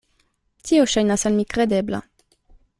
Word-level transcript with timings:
Tio 0.69 0.87
ŝajnas 0.95 1.27
al 1.31 1.37
mi 1.37 1.47
kredebla. 1.57 2.03